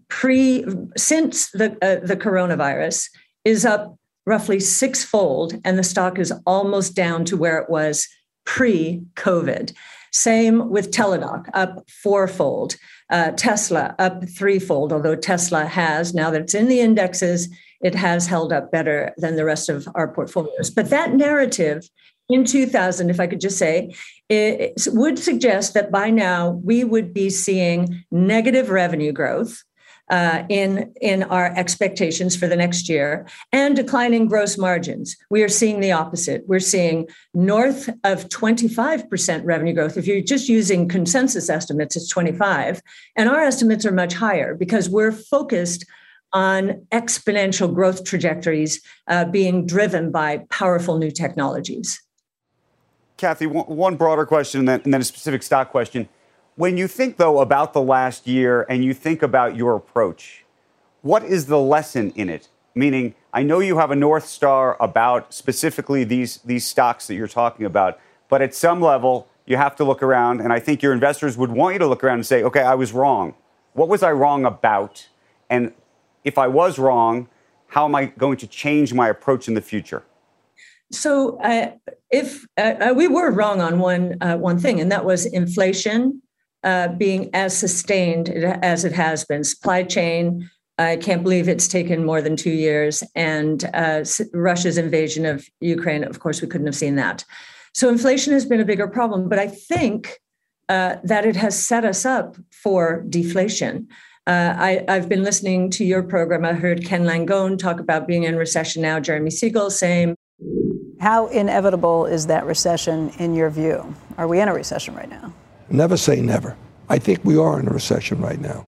pre 0.09 0.65
since 0.95 1.49
the 1.51 1.71
uh, 1.81 2.05
the 2.05 2.17
coronavirus 2.17 3.09
is 3.43 3.65
up 3.65 3.97
roughly 4.25 4.59
sixfold, 4.59 5.59
and 5.65 5.77
the 5.77 5.83
stock 5.83 6.19
is 6.19 6.33
almost 6.45 6.95
down 6.95 7.25
to 7.25 7.37
where 7.37 7.57
it 7.57 7.69
was 7.69 8.07
pre-COVID. 8.45 9.73
Same 10.13 10.69
with 10.69 10.91
Teladoc, 10.91 11.45
up 11.53 11.83
fourfold. 12.03 12.75
Uh, 13.09 13.31
Tesla 13.31 13.95
up 13.97 14.27
threefold, 14.29 14.93
although 14.93 15.15
Tesla 15.15 15.65
has, 15.65 16.13
now 16.13 16.29
that 16.29 16.41
it's 16.41 16.53
in 16.53 16.67
the 16.67 16.81
indexes, 16.81 17.49
it 17.81 17.95
has 17.95 18.27
held 18.27 18.53
up 18.53 18.71
better 18.71 19.13
than 19.17 19.35
the 19.35 19.45
rest 19.45 19.69
of 19.69 19.87
our 19.95 20.07
portfolios. 20.07 20.69
But 20.69 20.89
that 20.89 21.13
narrative 21.13 21.89
in 22.33 22.45
2000, 22.45 23.09
if 23.09 23.19
I 23.19 23.27
could 23.27 23.41
just 23.41 23.57
say, 23.57 23.93
it 24.29 24.73
would 24.87 25.19
suggest 25.19 25.73
that 25.73 25.91
by 25.91 26.09
now 26.09 26.51
we 26.63 26.83
would 26.83 27.13
be 27.13 27.29
seeing 27.29 28.03
negative 28.11 28.69
revenue 28.69 29.11
growth 29.11 29.63
uh, 30.11 30.43
in 30.49 30.93
in 31.01 31.23
our 31.23 31.53
expectations 31.55 32.35
for 32.35 32.45
the 32.47 32.55
next 32.55 32.89
year 32.89 33.25
and 33.53 33.75
declining 33.75 34.27
gross 34.27 34.57
margins. 34.57 35.15
We 35.29 35.41
are 35.41 35.49
seeing 35.49 35.79
the 35.79 35.93
opposite. 35.93 36.43
We're 36.47 36.59
seeing 36.59 37.07
north 37.33 37.89
of 38.03 38.27
25% 38.27 39.41
revenue 39.45 39.73
growth. 39.73 39.97
If 39.97 40.05
you're 40.07 40.21
just 40.21 40.49
using 40.49 40.89
consensus 40.89 41.49
estimates, 41.49 41.95
it's 41.95 42.09
25, 42.09 42.81
and 43.15 43.29
our 43.29 43.41
estimates 43.41 43.85
are 43.85 43.91
much 43.91 44.13
higher 44.13 44.53
because 44.53 44.89
we're 44.89 45.13
focused 45.13 45.85
on 46.33 46.85
exponential 46.91 47.73
growth 47.73 48.03
trajectories 48.03 48.81
uh, 49.07 49.25
being 49.25 49.65
driven 49.65 50.11
by 50.11 50.45
powerful 50.49 50.97
new 50.97 51.11
technologies. 51.11 52.01
Cathie, 53.21 53.45
one 53.45 53.95
broader 53.95 54.25
question 54.25 54.59
and 54.59 54.67
then, 54.67 54.81
and 54.83 54.93
then 54.93 54.99
a 54.99 55.03
specific 55.03 55.43
stock 55.43 55.69
question. 55.69 56.09
When 56.55 56.75
you 56.75 56.87
think, 56.87 57.17
though, 57.17 57.39
about 57.39 57.71
the 57.73 57.81
last 57.81 58.27
year 58.27 58.65
and 58.67 58.83
you 58.83 58.93
think 58.93 59.21
about 59.21 59.55
your 59.55 59.75
approach, 59.75 60.43
what 61.01 61.23
is 61.23 61.45
the 61.45 61.59
lesson 61.59 62.11
in 62.15 62.29
it? 62.29 62.49
Meaning, 62.73 63.15
I 63.31 63.43
know 63.43 63.59
you 63.59 63.77
have 63.77 63.91
a 63.91 63.95
North 63.95 64.25
Star 64.25 64.75
about 64.81 65.33
specifically 65.33 66.03
these, 66.03 66.37
these 66.39 66.65
stocks 66.65 67.07
that 67.07 67.15
you're 67.15 67.27
talking 67.27 67.65
about, 67.65 67.99
but 68.27 68.41
at 68.41 68.55
some 68.55 68.81
level, 68.81 69.27
you 69.45 69.57
have 69.57 69.75
to 69.75 69.83
look 69.83 70.01
around, 70.01 70.41
and 70.41 70.51
I 70.51 70.59
think 70.59 70.81
your 70.81 70.93
investors 70.93 71.37
would 71.37 71.51
want 71.51 71.73
you 71.73 71.79
to 71.79 71.87
look 71.87 72.03
around 72.03 72.15
and 72.15 72.25
say, 72.25 72.43
okay, 72.43 72.61
I 72.61 72.75
was 72.75 72.91
wrong. 72.91 73.35
What 73.73 73.87
was 73.87 74.03
I 74.03 74.11
wrong 74.11 74.45
about? 74.45 75.07
And 75.49 75.73
if 76.23 76.37
I 76.37 76.47
was 76.47 76.79
wrong, 76.79 77.27
how 77.67 77.85
am 77.85 77.95
I 77.95 78.05
going 78.05 78.37
to 78.37 78.47
change 78.47 78.93
my 78.93 79.09
approach 79.09 79.47
in 79.47 79.53
the 79.53 79.61
future? 79.61 80.03
So, 80.91 81.37
uh, 81.37 81.71
if 82.11 82.45
uh, 82.57 82.73
uh 82.89 82.93
we 82.95 83.07
were 83.07 83.31
wrong 83.31 83.61
on 83.61 83.79
one 83.79 84.17
uh, 84.21 84.37
one 84.37 84.59
thing, 84.59 84.79
and 84.79 84.91
that 84.91 85.05
was 85.05 85.25
inflation 85.25 86.21
uh, 86.63 86.89
being 86.89 87.29
as 87.33 87.57
sustained 87.57 88.29
as 88.29 88.85
it 88.85 88.91
has 88.91 89.25
been. 89.25 89.43
Supply 89.43 89.83
chain, 89.83 90.49
I 90.77 90.97
can't 90.97 91.23
believe 91.23 91.47
it's 91.47 91.67
taken 91.67 92.05
more 92.05 92.21
than 92.21 92.35
two 92.35 92.51
years. 92.51 93.03
And 93.15 93.69
uh, 93.73 94.03
Russia's 94.33 94.77
invasion 94.77 95.25
of 95.25 95.47
Ukraine, 95.59 96.03
of 96.03 96.19
course, 96.19 96.41
we 96.41 96.47
couldn't 96.47 96.67
have 96.67 96.75
seen 96.75 96.95
that. 96.95 97.25
So 97.73 97.89
inflation 97.89 98.33
has 98.33 98.45
been 98.45 98.59
a 98.59 98.65
bigger 98.65 98.87
problem, 98.87 99.29
but 99.29 99.39
I 99.39 99.47
think 99.47 100.19
uh, 100.69 100.97
that 101.03 101.25
it 101.25 101.35
has 101.35 101.57
set 101.57 101.85
us 101.85 102.05
up 102.05 102.35
for 102.51 103.03
deflation. 103.09 103.87
Uh, 104.27 104.55
I, 104.57 104.85
have 104.87 105.09
been 105.09 105.23
listening 105.23 105.69
to 105.71 105.83
your 105.83 106.03
program. 106.03 106.45
I 106.45 106.53
heard 106.53 106.85
Ken 106.85 107.03
Langone 107.03 107.57
talk 107.57 107.79
about 107.79 108.07
being 108.07 108.23
in 108.23 108.35
recession 108.35 108.81
now. 108.81 108.99
Jeremy 108.99 109.31
Siegel, 109.31 109.71
same. 109.71 110.15
How 111.01 111.25
inevitable 111.25 112.05
is 112.05 112.27
that 112.27 112.45
recession 112.45 113.09
in 113.17 113.33
your 113.33 113.49
view? 113.49 113.95
Are 114.19 114.27
we 114.27 114.39
in 114.39 114.47
a 114.47 114.53
recession 114.53 114.93
right 114.93 115.09
now? 115.09 115.33
Never 115.67 115.97
say 115.97 116.21
never. 116.21 116.55
I 116.89 116.99
think 116.99 117.25
we 117.25 117.39
are 117.39 117.59
in 117.59 117.67
a 117.67 117.71
recession 117.71 118.21
right 118.21 118.39
now. 118.39 118.65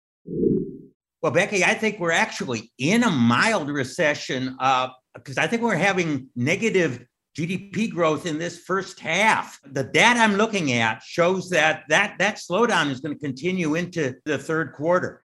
Well, 1.21 1.31
Becky, 1.31 1.63
I 1.63 1.75
think 1.75 1.99
we're 1.99 2.09
actually 2.09 2.71
in 2.79 3.03
a 3.03 3.11
mild 3.11 3.69
recession 3.69 4.57
because 5.13 5.37
uh, 5.37 5.41
I 5.41 5.45
think 5.45 5.61
we're 5.61 5.75
having 5.75 6.27
negative 6.35 7.05
GDP 7.37 7.91
growth 7.91 8.25
in 8.25 8.39
this 8.39 8.57
first 8.61 8.99
half. 8.99 9.59
The 9.63 9.83
data 9.83 10.19
I'm 10.19 10.33
looking 10.33 10.71
at 10.71 11.03
shows 11.03 11.51
that 11.51 11.83
that, 11.89 12.15
that 12.17 12.37
slowdown 12.37 12.89
is 12.89 12.99
going 12.99 13.13
to 13.13 13.23
continue 13.23 13.75
into 13.75 14.15
the 14.25 14.39
third 14.39 14.73
quarter. 14.73 15.22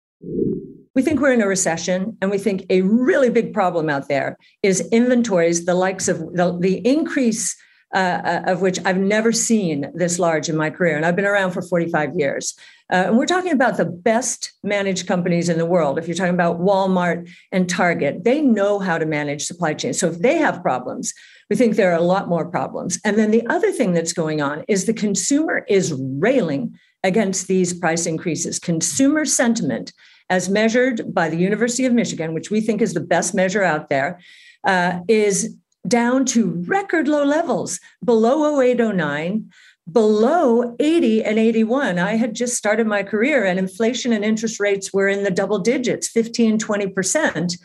We 0.97 1.03
think 1.03 1.19
we're 1.19 1.31
in 1.31 1.43
a 1.43 1.47
recession, 1.47 2.17
and 2.23 2.31
we 2.31 2.39
think 2.39 2.65
a 2.71 2.81
really 2.81 3.29
big 3.29 3.53
problem 3.53 3.87
out 3.87 4.07
there 4.07 4.35
is 4.63 4.81
inventories, 4.91 5.63
the 5.63 5.75
likes 5.75 6.07
of 6.07 6.17
the, 6.33 6.57
the 6.59 6.77
increase 6.87 7.55
uh, 7.93 7.97
uh, 7.97 8.41
of 8.47 8.61
which 8.61 8.79
I've 8.83 8.97
never 8.97 9.31
seen 9.31 9.91
this 9.93 10.17
large 10.17 10.49
in 10.49 10.57
my 10.57 10.71
career. 10.71 10.97
And 10.97 11.05
I've 11.05 11.15
been 11.15 11.25
around 11.25 11.51
for 11.51 11.61
45 11.61 12.15
years. 12.15 12.57
Uh, 12.91 12.95
and 13.09 13.17
we're 13.19 13.27
talking 13.27 13.51
about 13.51 13.77
the 13.77 13.85
best 13.85 14.53
managed 14.63 15.05
companies 15.05 15.49
in 15.49 15.59
the 15.59 15.67
world. 15.67 15.99
If 15.99 16.07
you're 16.07 16.15
talking 16.15 16.33
about 16.33 16.61
Walmart 16.61 17.29
and 17.51 17.69
Target, 17.69 18.23
they 18.23 18.41
know 18.41 18.79
how 18.79 18.97
to 18.97 19.05
manage 19.05 19.45
supply 19.45 19.75
chains. 19.75 19.99
So 19.99 20.07
if 20.07 20.17
they 20.17 20.37
have 20.39 20.63
problems, 20.63 21.13
we 21.51 21.55
think 21.55 21.75
there 21.75 21.91
are 21.91 21.99
a 21.99 22.01
lot 22.01 22.27
more 22.27 22.49
problems. 22.49 22.99
And 23.05 23.19
then 23.19 23.29
the 23.29 23.45
other 23.45 23.71
thing 23.71 23.93
that's 23.93 24.13
going 24.13 24.41
on 24.41 24.65
is 24.67 24.85
the 24.85 24.93
consumer 24.93 25.63
is 25.69 25.93
railing 25.93 26.73
against 27.03 27.47
these 27.47 27.71
price 27.71 28.07
increases. 28.07 28.57
Consumer 28.57 29.25
sentiment, 29.25 29.93
as 30.29 30.49
measured 30.49 31.13
by 31.13 31.29
the 31.29 31.37
University 31.37 31.85
of 31.85 31.93
Michigan, 31.93 32.33
which 32.33 32.51
we 32.51 32.61
think 32.61 32.81
is 32.81 32.93
the 32.93 32.99
best 32.99 33.33
measure 33.33 33.63
out 33.63 33.89
there, 33.89 34.19
uh, 34.63 34.99
is 35.07 35.55
down 35.87 36.25
to 36.25 36.63
record 36.67 37.07
low 37.07 37.23
levels 37.23 37.79
below 38.03 38.59
0809 38.61 39.49
below 39.89 40.75
80 40.81 41.23
and 41.23 41.39
81 41.39 41.97
i 41.97 42.15
had 42.15 42.35
just 42.35 42.57
started 42.57 42.85
my 42.85 43.03
career 43.03 43.45
and 43.45 43.57
inflation 43.57 44.11
and 44.11 44.25
interest 44.25 44.59
rates 44.59 44.91
were 44.91 45.07
in 45.07 45.23
the 45.23 45.31
double 45.31 45.59
digits 45.59 46.09
15 46.09 46.57
20% 46.57 47.57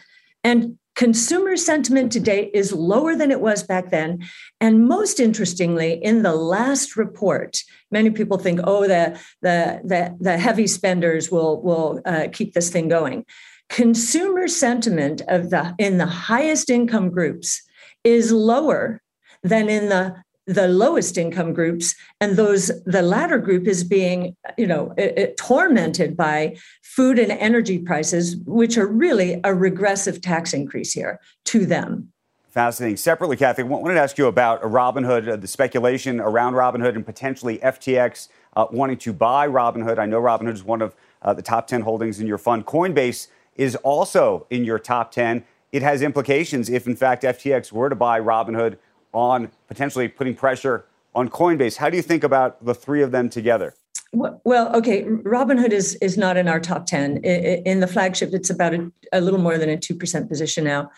and 0.44 0.78
consumer 0.94 1.56
sentiment 1.56 2.12
today 2.12 2.50
is 2.52 2.72
lower 2.72 3.16
than 3.16 3.30
it 3.30 3.40
was 3.40 3.62
back 3.62 3.90
then. 3.90 4.22
And 4.60 4.86
most 4.86 5.20
interestingly 5.20 5.94
in 5.94 6.22
the 6.22 6.34
last 6.34 6.96
report 6.96 7.62
many 7.92 8.10
people 8.10 8.38
think 8.38 8.60
oh 8.64 8.82
the 8.88 9.18
the 9.42 9.80
the, 9.84 10.16
the 10.20 10.38
heavy 10.38 10.66
spenders 10.66 11.30
will 11.30 11.62
will 11.62 12.00
uh, 12.04 12.28
keep 12.32 12.54
this 12.54 12.70
thing 12.70 12.88
going. 12.88 13.24
Consumer 13.68 14.48
sentiment 14.48 15.22
of 15.28 15.50
the 15.50 15.74
in 15.78 15.98
the 15.98 16.06
highest 16.06 16.70
income 16.70 17.10
groups 17.10 17.62
is 18.04 18.32
lower 18.32 19.00
than 19.42 19.68
in 19.68 19.88
the 19.88 20.16
the 20.46 20.66
lowest 20.66 21.16
income 21.16 21.52
groups. 21.52 21.94
And 22.20 22.36
those 22.36 22.70
the 22.84 23.02
latter 23.02 23.38
group 23.38 23.66
is 23.66 23.84
being 23.84 24.36
you 24.58 24.66
know 24.66 24.92
it, 24.98 25.18
it, 25.18 25.36
tormented 25.36 26.16
by 26.16 26.56
food 26.82 27.18
and 27.18 27.32
energy 27.32 27.78
prices 27.78 28.36
which 28.44 28.76
are 28.76 28.86
really 28.86 29.40
a 29.44 29.54
regressive 29.54 30.20
tax 30.20 30.52
increase 30.52 30.92
here 30.92 31.20
to 31.46 31.64
them 31.64 32.11
fascinating 32.52 32.96
separately 32.96 33.36
cathie 33.36 33.60
I 33.60 33.62
wanted 33.62 33.94
to 33.94 34.00
ask 34.00 34.18
you 34.18 34.26
about 34.26 34.62
robinhood 34.62 35.26
uh, 35.26 35.36
the 35.36 35.48
speculation 35.48 36.20
around 36.20 36.52
robinhood 36.52 36.94
and 36.94 37.04
potentially 37.04 37.58
ftx 37.58 38.28
uh, 38.54 38.66
wanting 38.70 38.98
to 38.98 39.12
buy 39.12 39.48
robinhood 39.48 39.98
i 39.98 40.06
know 40.06 40.20
robinhood 40.20 40.54
is 40.54 40.62
one 40.62 40.82
of 40.82 40.94
uh, 41.22 41.32
the 41.32 41.42
top 41.42 41.66
10 41.66 41.80
holdings 41.80 42.20
in 42.20 42.26
your 42.26 42.38
fund 42.38 42.66
coinbase 42.66 43.28
is 43.56 43.74
also 43.76 44.46
in 44.50 44.64
your 44.64 44.78
top 44.78 45.10
10 45.12 45.44
it 45.72 45.82
has 45.82 46.02
implications 46.02 46.68
if, 46.68 46.86
in 46.86 46.94
fact, 46.94 47.22
FTX 47.22 47.72
were 47.72 47.88
to 47.88 47.96
buy 47.96 48.20
Robinhood 48.20 48.76
on 49.12 49.50
potentially 49.68 50.06
putting 50.06 50.34
pressure 50.34 50.84
on 51.14 51.28
Coinbase. 51.28 51.76
How 51.76 51.90
do 51.90 51.96
you 51.96 52.02
think 52.02 52.22
about 52.22 52.64
the 52.64 52.74
three 52.74 53.02
of 53.02 53.10
them 53.10 53.30
together? 53.30 53.74
Well, 54.12 54.74
okay, 54.76 55.04
Robinhood 55.04 55.70
is 55.70 55.94
is 56.02 56.18
not 56.18 56.36
in 56.36 56.46
our 56.46 56.60
top 56.60 56.84
ten. 56.84 57.16
In 57.24 57.80
the 57.80 57.86
flagship, 57.86 58.34
it's 58.34 58.50
about 58.50 58.74
a, 58.74 58.92
a 59.10 59.22
little 59.22 59.40
more 59.40 59.56
than 59.56 59.70
a 59.70 59.78
two 59.78 59.94
percent 59.94 60.28
position 60.28 60.64
now. 60.64 60.90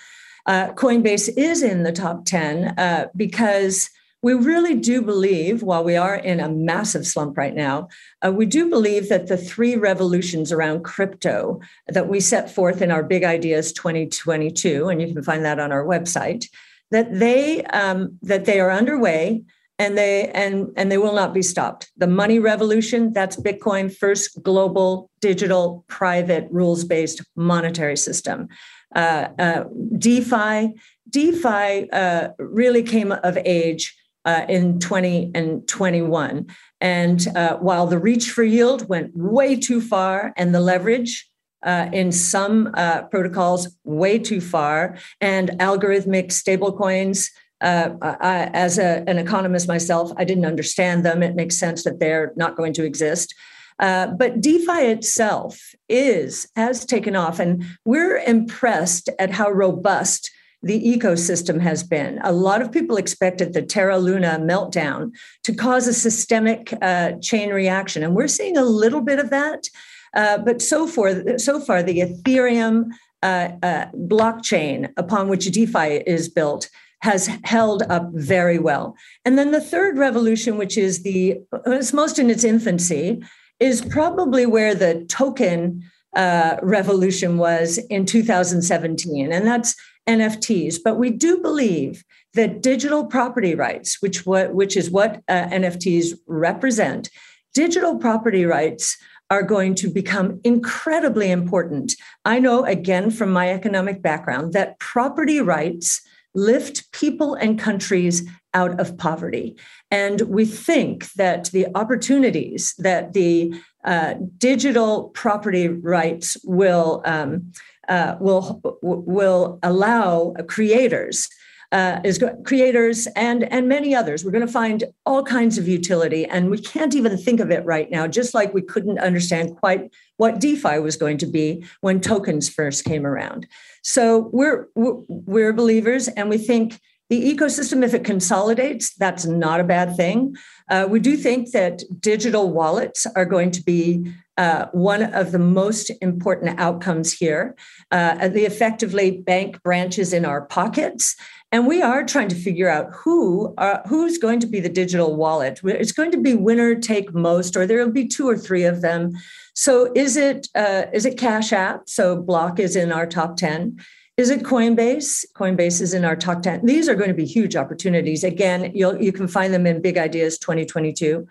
Uh, 0.46 0.72
Coinbase 0.72 1.32
is 1.36 1.62
in 1.62 1.82
the 1.82 1.92
top 1.92 2.24
ten 2.24 2.78
uh, 2.78 3.08
because 3.16 3.90
we 4.24 4.32
really 4.32 4.74
do 4.74 5.02
believe, 5.02 5.62
while 5.62 5.84
we 5.84 5.96
are 5.96 6.14
in 6.14 6.40
a 6.40 6.48
massive 6.48 7.06
slump 7.06 7.36
right 7.36 7.54
now, 7.54 7.88
uh, 8.24 8.32
we 8.32 8.46
do 8.46 8.70
believe 8.70 9.10
that 9.10 9.26
the 9.26 9.36
three 9.36 9.76
revolutions 9.76 10.50
around 10.50 10.82
crypto 10.82 11.60
that 11.88 12.08
we 12.08 12.20
set 12.20 12.50
forth 12.50 12.80
in 12.80 12.90
our 12.90 13.02
Big 13.02 13.22
Ideas 13.22 13.70
2022, 13.74 14.88
and 14.88 15.02
you 15.02 15.12
can 15.12 15.22
find 15.22 15.44
that 15.44 15.60
on 15.60 15.72
our 15.72 15.84
website, 15.84 16.48
that 16.90 17.18
they 17.18 17.64
um, 17.64 18.18
that 18.22 18.46
they 18.46 18.60
are 18.60 18.70
underway 18.70 19.42
and 19.78 19.98
they 19.98 20.28
and 20.30 20.68
and 20.76 20.90
they 20.90 20.98
will 20.98 21.14
not 21.14 21.34
be 21.34 21.42
stopped. 21.42 21.90
The 21.96 22.06
money 22.06 22.38
revolution, 22.38 23.12
that's 23.12 23.36
Bitcoin, 23.36 23.94
first 23.94 24.42
global 24.42 25.10
digital 25.20 25.84
private 25.88 26.46
rules 26.50 26.84
based 26.84 27.22
monetary 27.36 27.96
system. 27.96 28.48
Uh, 28.94 29.28
uh, 29.38 29.64
DeFi, 29.98 30.74
DeFi 31.10 31.90
uh, 31.90 32.28
really 32.38 32.82
came 32.82 33.10
of 33.10 33.36
age 33.44 33.96
uh, 34.24 34.46
in 34.48 34.78
20 34.78 35.32
and 35.34 35.66
21. 35.66 36.46
And 36.80 37.26
uh, 37.34 37.56
while 37.56 37.86
the 37.86 37.98
reach 37.98 38.30
for 38.30 38.44
yield 38.44 38.88
went 38.88 39.10
way 39.16 39.56
too 39.56 39.80
far 39.80 40.32
and 40.36 40.54
the 40.54 40.60
leverage 40.60 41.28
uh, 41.64 41.88
in 41.92 42.12
some 42.12 42.70
uh, 42.74 43.02
protocols 43.04 43.76
way 43.84 44.18
too 44.18 44.40
far, 44.40 44.98
and 45.20 45.50
algorithmic 45.60 46.26
stablecoins, 46.26 47.30
uh, 47.64 48.16
I, 48.20 48.50
as 48.52 48.78
a, 48.78 49.02
an 49.08 49.18
economist 49.18 49.66
myself, 49.66 50.12
I 50.16 50.24
didn't 50.24 50.44
understand 50.44 51.04
them. 51.04 51.22
It 51.22 51.34
makes 51.34 51.58
sense 51.58 51.82
that 51.84 51.98
they're 51.98 52.32
not 52.36 52.56
going 52.56 52.74
to 52.74 52.84
exist. 52.84 53.34
Uh, 53.80 54.08
but 54.08 54.40
DeFi 54.40 54.86
itself 54.86 55.74
is 55.88 56.46
has 56.54 56.84
taken 56.84 57.16
off, 57.16 57.40
and 57.40 57.64
we're 57.84 58.18
impressed 58.18 59.08
at 59.18 59.30
how 59.30 59.50
robust 59.50 60.30
the 60.62 60.80
ecosystem 60.80 61.60
has 61.60 61.82
been. 61.82 62.20
A 62.22 62.32
lot 62.32 62.62
of 62.62 62.70
people 62.70 62.96
expected 62.96 63.52
the 63.52 63.62
Terra 63.62 63.98
Luna 63.98 64.38
meltdown 64.40 65.10
to 65.42 65.52
cause 65.52 65.88
a 65.88 65.92
systemic 65.92 66.72
uh, 66.80 67.12
chain 67.20 67.50
reaction, 67.50 68.04
and 68.04 68.14
we're 68.14 68.28
seeing 68.28 68.56
a 68.56 68.64
little 68.64 69.00
bit 69.00 69.18
of 69.18 69.30
that. 69.30 69.68
Uh, 70.14 70.38
but 70.38 70.62
so 70.62 70.86
far, 70.86 71.38
so 71.38 71.58
far, 71.58 71.82
the 71.82 72.00
Ethereum 72.00 72.90
uh, 73.22 73.48
uh 73.62 73.86
blockchain 73.92 74.92
upon 74.96 75.28
which 75.28 75.50
DeFi 75.50 76.02
is 76.06 76.28
built 76.28 76.68
has 77.04 77.26
held 77.44 77.82
up 77.90 78.08
very 78.14 78.58
well. 78.58 78.96
And 79.26 79.36
then 79.36 79.50
the 79.50 79.60
third 79.60 79.98
revolution, 79.98 80.56
which 80.56 80.78
is 80.78 81.02
the 81.02 81.38
it's 81.66 81.92
most 81.92 82.18
in 82.18 82.30
its 82.30 82.44
infancy, 82.44 83.22
is 83.60 83.84
probably 83.84 84.46
where 84.46 84.74
the 84.74 85.04
token 85.04 85.82
uh, 86.16 86.56
revolution 86.62 87.36
was 87.36 87.76
in 87.90 88.06
2017, 88.06 89.30
and 89.30 89.46
that's 89.46 89.76
NFTs. 90.08 90.76
But 90.82 90.98
we 90.98 91.10
do 91.10 91.42
believe 91.42 92.04
that 92.32 92.62
digital 92.62 93.04
property 93.04 93.54
rights, 93.54 94.00
which 94.00 94.24
what 94.24 94.54
which 94.54 94.74
is 94.74 94.90
what 94.90 95.22
uh, 95.28 95.48
NFTs 95.48 96.14
represent, 96.26 97.10
digital 97.52 97.98
property 97.98 98.46
rights 98.46 98.96
are 99.28 99.42
going 99.42 99.74
to 99.74 99.90
become 99.90 100.40
incredibly 100.42 101.30
important. 101.30 101.92
I 102.24 102.38
know 102.38 102.64
again 102.64 103.10
from 103.10 103.30
my 103.30 103.50
economic 103.50 104.00
background 104.00 104.54
that 104.54 104.78
property 104.78 105.40
rights 105.42 106.00
lift 106.34 106.90
people 106.92 107.34
and 107.34 107.58
countries 107.58 108.28
out 108.54 108.78
of 108.80 108.96
poverty. 108.96 109.56
And 109.90 110.20
we 110.22 110.44
think 110.44 111.12
that 111.14 111.46
the 111.46 111.66
opportunities 111.74 112.74
that 112.78 113.12
the 113.12 113.54
uh, 113.84 114.14
digital 114.38 115.10
property 115.10 115.68
rights 115.68 116.36
will 116.44 117.02
um, 117.04 117.52
uh, 117.88 118.16
will 118.18 118.60
will 118.82 119.58
allow 119.62 120.34
creators 120.48 121.28
uh, 121.74 122.00
is 122.04 122.22
creators 122.44 123.08
and 123.16 123.42
and 123.52 123.68
many 123.68 123.96
others. 123.96 124.24
We're 124.24 124.30
going 124.30 124.46
to 124.46 124.52
find 124.52 124.84
all 125.04 125.24
kinds 125.24 125.58
of 125.58 125.66
utility, 125.66 126.24
and 126.24 126.48
we 126.48 126.58
can't 126.58 126.94
even 126.94 127.18
think 127.18 127.40
of 127.40 127.50
it 127.50 127.64
right 127.64 127.90
now. 127.90 128.06
Just 128.06 128.32
like 128.32 128.54
we 128.54 128.62
couldn't 128.62 129.00
understand 129.00 129.56
quite 129.56 129.92
what 130.16 130.40
DeFi 130.40 130.78
was 130.78 130.96
going 130.96 131.18
to 131.18 131.26
be 131.26 131.64
when 131.80 132.00
tokens 132.00 132.48
first 132.48 132.84
came 132.84 133.04
around. 133.04 133.48
So 133.82 134.30
we're 134.32 134.68
we're 134.76 135.52
believers, 135.52 136.06
and 136.06 136.30
we 136.30 136.38
think 136.38 136.80
the 137.10 137.34
ecosystem, 137.34 137.84
if 137.84 137.92
it 137.92 138.04
consolidates, 138.04 138.94
that's 138.94 139.26
not 139.26 139.60
a 139.60 139.64
bad 139.64 139.96
thing. 139.96 140.36
Uh, 140.70 140.86
we 140.88 141.00
do 141.00 141.16
think 141.16 141.50
that 141.50 141.82
digital 142.00 142.50
wallets 142.52 143.04
are 143.14 143.26
going 143.26 143.50
to 143.50 143.62
be 143.62 144.10
uh, 144.36 144.66
one 144.72 145.02
of 145.02 145.30
the 145.32 145.38
most 145.38 145.90
important 146.00 146.58
outcomes 146.58 147.12
here. 147.12 147.54
Uh, 147.90 148.16
effectively 148.20 149.10
bank 149.10 149.62
branches 149.62 150.12
in 150.12 150.24
our 150.24 150.42
pockets. 150.46 151.14
And 151.54 151.68
we 151.68 151.82
are 151.82 152.02
trying 152.02 152.26
to 152.30 152.34
figure 152.34 152.68
out 152.68 152.92
who 152.92 153.54
are, 153.58 153.80
who's 153.86 154.18
going 154.18 154.40
to 154.40 154.46
be 154.48 154.58
the 154.58 154.68
digital 154.68 155.14
wallet. 155.14 155.60
It's 155.62 155.92
going 155.92 156.10
to 156.10 156.20
be 156.20 156.34
winner 156.34 156.74
take 156.74 157.14
most, 157.14 157.56
or 157.56 157.64
there 157.64 157.78
will 157.78 157.92
be 157.92 158.08
two 158.08 158.28
or 158.28 158.36
three 158.36 158.64
of 158.64 158.80
them. 158.80 159.12
So 159.54 159.92
is 159.94 160.16
it 160.16 160.48
uh, 160.56 160.86
is 160.92 161.06
it 161.06 161.16
Cash 161.16 161.52
App? 161.52 161.88
So 161.88 162.20
Block 162.20 162.58
is 162.58 162.74
in 162.74 162.90
our 162.90 163.06
top 163.06 163.36
ten. 163.36 163.78
Is 164.16 164.30
it 164.30 164.42
Coinbase? 164.42 165.26
Coinbase 165.36 165.80
is 165.80 165.94
in 165.94 166.04
our 166.04 166.16
top 166.16 166.42
10. 166.42 166.66
These 166.66 166.88
are 166.88 166.94
going 166.96 167.08
to 167.08 167.14
be 167.14 167.24
huge 167.24 167.54
opportunities. 167.54 168.22
Again, 168.22 168.70
you'll, 168.74 169.00
you 169.00 169.12
can 169.12 169.26
find 169.26 169.52
them 169.52 169.66
in 169.66 169.82
Big 169.82 169.98
Ideas 169.98 170.38
2022. 170.38 171.26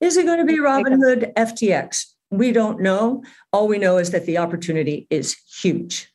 Is 0.00 0.16
it 0.16 0.26
going 0.26 0.38
to 0.38 0.44
be 0.44 0.58
Robinhood 0.58 1.32
FTX? 1.34 2.06
We 2.30 2.50
don't 2.50 2.80
know. 2.80 3.22
All 3.52 3.68
we 3.68 3.78
know 3.78 3.98
is 3.98 4.10
that 4.10 4.26
the 4.26 4.38
opportunity 4.38 5.06
is 5.10 5.36
huge. 5.62 6.12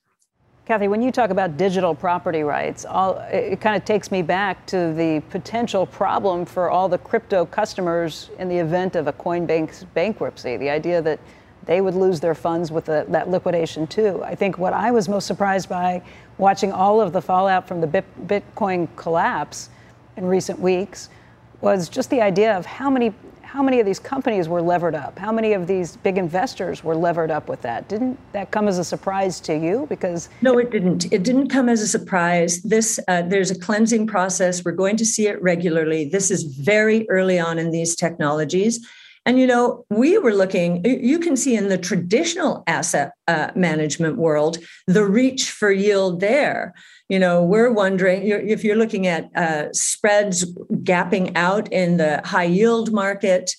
Cathie, 0.70 0.88
when 0.88 1.02
you 1.02 1.12
talk 1.12 1.32
about 1.32 1.58
digital 1.58 1.96
property 1.96 2.44
rights, 2.44 2.86
all, 2.86 3.18
it 3.32 3.60
kind 3.60 3.75
of 3.75 3.86
takes 3.86 4.12
me 4.12 4.22
back 4.22 4.68
to 4.68 4.94
the 4.94 5.20
potential 5.32 5.88
problem 5.88 6.46
for 6.46 6.70
all 6.70 6.88
the 6.88 7.00
crypto 7.00 7.44
customers 7.44 8.29
in 8.38 8.48
the 8.48 8.58
event 8.60 8.96
of 8.96 9.08
a 9.08 9.14
Coinbase 9.14 9.88
bankruptcy. 9.96 10.58
The 10.58 10.70
idea 10.70 11.01
that 11.01 11.20
they 11.66 11.82
would 11.82 11.96
lose 11.96 12.20
their 12.20 12.36
funds 12.36 12.72
with 12.72 12.86
the, 12.86 13.03
that 13.10 13.32
liquidation 13.32 13.88
too. 13.88 14.22
I 14.24 14.36
think 14.36 14.60
what 14.60 14.74
I 14.74 14.92
was 14.92 15.10
most 15.10 15.25
surprised 15.25 15.70
by 15.70 16.03
watching 16.38 16.72
all 16.72 17.01
of 17.01 17.14
the 17.14 17.22
fallout 17.24 17.68
from 17.68 17.82
the 17.82 18.03
Bitcoin 18.27 18.88
collapse 18.96 19.72
in 20.18 20.25
recent 20.25 20.60
weeks 20.60 21.10
was 21.62 21.90
just 21.90 22.12
the 22.12 22.22
idea 22.22 22.55
of 22.55 22.68
how 22.68 22.92
many 22.92 23.12
how 23.51 23.64
many 23.64 23.79
of 23.79 23.85
these 23.88 23.98
companies 23.98 24.48
were 24.48 24.62
levered 24.62 24.94
up? 24.94 25.18
How 25.18 25.31
many 25.31 25.53
of 25.53 25.66
these 25.66 25.98
big 25.98 26.20
investors 26.20 26.83
were 26.83 26.96
levered 26.96 27.31
up 27.31 27.50
with 27.50 27.64
that? 27.64 27.88
Didn't 27.88 28.20
that 28.31 28.51
come 28.51 28.68
as 28.68 28.77
a 28.77 28.83
surprise 28.83 29.40
to 29.40 29.57
you? 29.57 29.88
Because 29.90 30.29
no, 30.44 30.59
it 30.59 30.70
didn't. 30.70 31.12
It 31.12 31.24
didn't 31.24 31.50
come 31.50 31.68
as 31.68 31.81
a 31.81 31.88
surprise. 31.88 32.62
This 32.62 33.00
uh, 33.07 33.24
there's 33.24 33.50
a 33.50 33.57
cleansing 33.57 34.05
process. 34.05 34.64
We're 34.64 34.74
going 34.74 34.98
to 34.98 35.05
see 35.05 35.27
it 35.27 35.42
regularly. 35.42 36.05
This 36.05 36.29
is 36.29 36.44
very 36.44 37.09
early 37.09 37.40
on 37.40 37.57
in 37.57 37.72
these 37.72 37.96
technologies. 37.96 38.88
And 39.29 39.37
you 39.37 39.46
know, 39.46 39.85
we 39.92 40.18
were 40.18 40.33
looking. 40.33 40.83
You 40.83 41.20
can 41.20 41.37
see 41.37 41.55
in 41.55 41.70
the 41.70 41.77
traditional 41.77 42.63
asset 42.65 43.11
uh, 43.27 43.51
management 43.55 44.18
world 44.18 44.57
the 44.87 45.05
reach 45.05 45.51
for 45.51 45.72
yield 45.72 46.20
there 46.20 46.74
you 47.09 47.20
know 47.20 47.44
we're 47.44 47.72
wondering 47.72 48.27
if 48.27 48.63
you're 48.63 48.75
looking 48.75 49.05
at 49.05 49.29
uh, 49.35 49.72
spreads 49.72 50.46
gapping 50.83 51.31
out 51.35 51.72
in 51.72 51.98
the 51.98 52.22
high 52.25 52.44
yield 52.44 52.92
market 52.92 53.51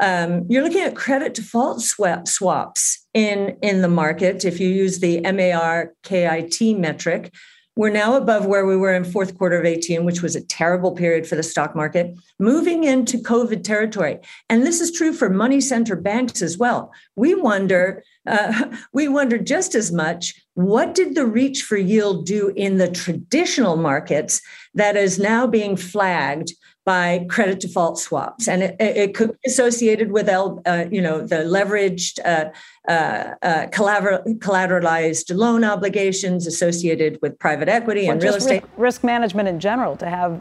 um, 0.00 0.44
you're 0.48 0.62
looking 0.62 0.82
at 0.82 0.94
credit 0.94 1.34
default 1.34 1.80
swap 1.80 2.28
swaps 2.28 3.06
in 3.14 3.56
in 3.62 3.82
the 3.82 3.88
market 3.88 4.44
if 4.44 4.60
you 4.60 4.68
use 4.68 5.00
the 5.00 5.20
mar 5.32 5.92
kit 6.04 6.78
metric 6.78 7.32
we're 7.76 7.90
now 7.90 8.16
above 8.16 8.46
where 8.46 8.64
we 8.64 8.76
were 8.76 8.94
in 8.94 9.04
fourth 9.04 9.36
quarter 9.36 9.58
of 9.58 9.66
18, 9.66 10.04
which 10.04 10.22
was 10.22 10.34
a 10.34 10.40
terrible 10.40 10.92
period 10.92 11.26
for 11.26 11.36
the 11.36 11.42
stock 11.42 11.76
market, 11.76 12.18
moving 12.38 12.84
into 12.84 13.18
COVID 13.18 13.62
territory. 13.62 14.18
And 14.48 14.66
this 14.66 14.80
is 14.80 14.90
true 14.90 15.12
for 15.12 15.28
money 15.28 15.60
center 15.60 15.94
banks 15.94 16.40
as 16.40 16.56
well. 16.56 16.92
We 17.16 17.34
wonder, 17.34 18.02
uh, 18.26 18.76
we 18.92 19.08
wonder 19.08 19.38
just 19.38 19.74
as 19.74 19.92
much 19.92 20.34
what 20.54 20.94
did 20.94 21.14
the 21.14 21.26
reach 21.26 21.62
for 21.62 21.76
yield 21.76 22.26
do 22.26 22.52
in 22.56 22.78
the 22.78 22.90
traditional 22.90 23.76
markets 23.76 24.40
that 24.74 24.96
is 24.96 25.18
now 25.18 25.46
being 25.46 25.76
flagged 25.76 26.52
by 26.86 27.26
credit 27.28 27.58
default 27.58 27.98
swaps, 27.98 28.46
and 28.46 28.62
it, 28.62 28.76
it 28.78 29.14
could 29.14 29.32
be 29.32 29.38
associated 29.46 30.12
with 30.12 30.28
uh, 30.28 30.86
you 30.90 31.02
know 31.02 31.20
the 31.20 31.38
leveraged 31.38 32.20
uh, 32.24 32.48
uh, 32.88 33.34
uh 33.42 33.66
collateralized 33.66 35.36
loan 35.36 35.64
obligations 35.64 36.46
associated 36.46 37.18
with 37.20 37.36
private 37.40 37.68
equity 37.68 38.06
and 38.06 38.22
real 38.22 38.36
estate. 38.36 38.62
risk 38.76 39.02
management 39.02 39.48
in 39.48 39.58
general 39.58 39.96
to 39.96 40.08
have 40.08 40.40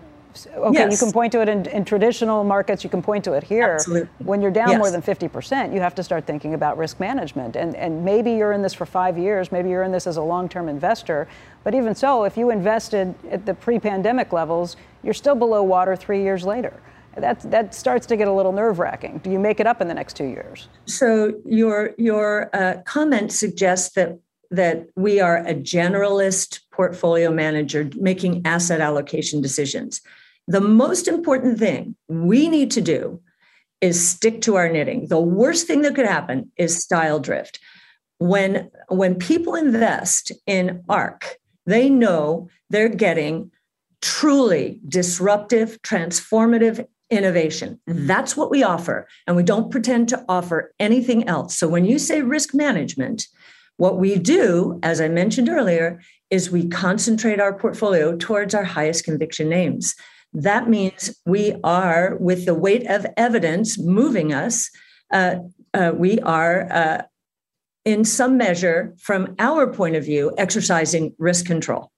okay, 0.55 0.79
yes. 0.79 0.91
you 0.91 0.97
can 0.97 1.13
point 1.13 1.31
to 1.31 1.41
it 1.41 1.49
in, 1.49 1.65
in, 1.67 1.85
traditional 1.85 2.43
markets, 2.43 2.83
you 2.83 2.89
can 2.89 3.01
point 3.01 3.23
to 3.23 3.33
it 3.33 3.43
here. 3.43 3.73
Absolutely. 3.75 4.09
When 4.19 4.41
you're 4.41 4.51
down 4.51 4.69
yes. 4.69 4.77
more 4.77 4.91
than 4.91 5.01
50%, 5.01 5.73
you 5.73 5.79
have 5.79 5.95
to 5.95 6.03
start 6.03 6.25
thinking 6.25 6.53
about 6.53 6.77
risk 6.77 6.99
management. 6.99 7.55
And, 7.55 7.75
and 7.75 8.03
maybe 8.03 8.31
you're 8.31 8.51
in 8.51 8.61
this 8.61 8.73
for 8.73 8.85
five 8.85 9.17
years, 9.17 9.51
maybe 9.51 9.69
you're 9.69 9.83
in 9.83 9.91
this 9.91 10.07
as 10.07 10.17
a 10.17 10.21
long 10.21 10.49
term 10.49 10.69
investor. 10.69 11.27
But 11.63 11.73
even 11.73 11.95
so, 11.95 12.23
if 12.23 12.37
you 12.37 12.49
invested 12.49 13.15
at 13.29 13.45
the 13.45 13.53
pre 13.53 13.79
pandemic 13.79 14.33
levels, 14.33 14.77
you're 15.03 15.13
still 15.13 15.35
below 15.35 15.63
water 15.63 15.95
three 15.95 16.21
years 16.21 16.43
later. 16.45 16.81
That, 17.17 17.39
that 17.49 17.73
starts 17.73 18.05
to 18.07 18.17
get 18.17 18.27
a 18.27 18.33
little 18.33 18.51
nerve 18.51 18.77
wracking. 18.77 19.19
Do 19.19 19.31
you 19.31 19.39
make 19.39 19.61
it 19.61 19.67
up 19.67 19.79
in 19.79 19.87
the 19.87 19.93
next 19.93 20.17
two 20.17 20.25
years? 20.25 20.67
So, 20.85 21.33
your, 21.45 21.93
your 21.97 22.49
uh, 22.53 22.81
comment 22.85 23.31
suggests 23.31 23.93
that 23.93 24.19
that 24.51 24.87
we 24.95 25.19
are 25.19 25.37
a 25.37 25.53
generalist 25.53 26.61
portfolio 26.71 27.31
manager 27.31 27.89
making 27.95 28.41
asset 28.45 28.81
allocation 28.81 29.41
decisions. 29.41 30.01
The 30.47 30.61
most 30.61 31.07
important 31.07 31.57
thing 31.57 31.95
we 32.07 32.49
need 32.49 32.71
to 32.71 32.81
do 32.81 33.21
is 33.81 34.07
stick 34.07 34.41
to 34.41 34.55
our 34.55 34.69
knitting. 34.69 35.07
The 35.07 35.19
worst 35.19 35.67
thing 35.67 35.81
that 35.81 35.95
could 35.95 36.05
happen 36.05 36.51
is 36.57 36.81
style 36.81 37.19
drift. 37.19 37.59
When, 38.19 38.69
when 38.87 39.15
people 39.15 39.55
invest 39.55 40.31
in 40.45 40.83
ARK, 40.87 41.37
they 41.65 41.89
know 41.89 42.49
they're 42.69 42.89
getting 42.89 43.51
truly 44.01 44.79
disruptive, 44.87 45.81
transformative 45.81 46.85
innovation. 47.09 47.79
That's 47.87 48.37
what 48.37 48.49
we 48.49 48.63
offer. 48.63 49.07
And 49.27 49.35
we 49.35 49.43
don't 49.43 49.71
pretend 49.71 50.09
to 50.09 50.23
offer 50.29 50.73
anything 50.79 51.27
else. 51.27 51.57
So 51.57 51.67
when 51.67 51.85
you 51.85 51.99
say 51.99 52.21
risk 52.21 52.53
management, 52.53 53.27
what 53.77 53.97
we 53.97 54.17
do, 54.17 54.79
as 54.83 55.01
I 55.01 55.09
mentioned 55.09 55.49
earlier, 55.49 56.01
is 56.29 56.49
we 56.49 56.67
concentrate 56.67 57.39
our 57.39 57.57
portfolio 57.57 58.15
towards 58.15 58.55
our 58.55 58.63
highest 58.63 59.03
conviction 59.03 59.49
names 59.49 59.95
that 60.33 60.69
means 60.69 61.15
we 61.25 61.55
are, 61.63 62.17
with 62.19 62.45
the 62.45 62.53
weight 62.53 62.85
of 62.87 63.05
evidence 63.17 63.79
moving 63.79 64.33
us, 64.33 64.69
uh, 65.11 65.35
uh, 65.73 65.91
we 65.95 66.19
are, 66.21 66.71
uh, 66.71 67.01
in 67.85 68.03
some 68.03 68.37
measure, 68.37 68.93
from 68.99 69.35
our 69.39 69.71
point 69.71 69.95
of 69.95 70.03
view, 70.03 70.33
exercising 70.37 71.13
risk 71.19 71.45
control. 71.45 71.91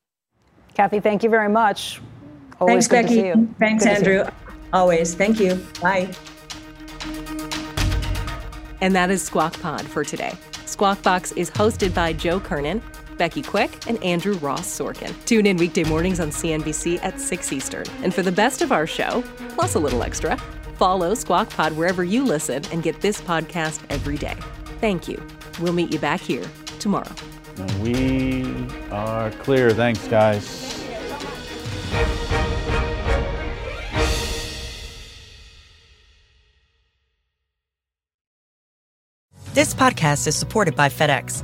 Cathie, 0.76 1.00
thank 1.00 1.24
you 1.24 1.30
very 1.30 1.50
much. 1.50 2.02
Always 2.60 2.88
Thanks, 2.88 3.12
Becky. 3.12 3.48
Thanks, 3.60 3.84
good 3.84 3.98
Andrew. 3.98 4.26
Always. 4.74 5.16
Thank 5.16 5.40
you. 5.40 5.56
Bye. 5.82 6.14
And 8.82 8.96
that 8.96 9.10
is 9.10 9.22
Squawk 9.22 9.60
Pod 9.60 9.86
for 9.88 10.04
today. 10.04 10.34
Squawk 10.66 11.02
Box 11.02 11.32
is 11.32 11.50
hosted 11.50 11.94
by 11.94 12.14
Joe 12.14 12.40
Kernan, 12.40 12.82
Becky 13.18 13.42
Quick, 13.42 13.88
and 13.88 14.02
Andrew 14.04 14.34
Ross 14.36 14.68
Sorkin. 14.68 15.14
Tune 15.26 15.46
in 15.46 15.58
weekday 15.58 15.84
mornings 15.84 16.20
on 16.20 16.30
CNBC 16.30 17.04
at 17.04 17.20
6 17.20 17.54
Eastern. 17.54 17.86
And 18.04 18.14
for 18.14 18.22
the 18.22 18.32
best 18.32 18.62
of 18.62 18.72
our 18.72 18.88
show, 18.88 19.24
plus 19.50 19.76
a 19.76 19.80
little 19.80 20.04
extra, 20.04 20.38
follow 20.76 21.14
Squawk 21.14 21.50
Pod 21.50 21.74
wherever 21.74 22.04
you 22.04 22.24
listen 22.24 22.64
and 22.72 22.84
get 22.84 23.02
this 23.02 23.20
podcast 23.22 23.82
every 23.90 24.18
day. 24.18 24.36
Thank 24.80 25.08
you. 25.08 25.22
We'll 25.60 25.74
meet 25.74 25.92
you 25.92 26.00
back 26.00 26.22
here 26.22 26.46
tomorrow. 26.80 27.12
We 27.82 28.46
are 28.92 29.32
clear. 29.32 29.72
Thanks, 29.72 30.08
guys. 30.08 30.76
This 39.54 39.74
podcast 39.74 40.28
is 40.28 40.36
supported 40.36 40.76
by 40.76 40.88
FedEx. 40.88 41.44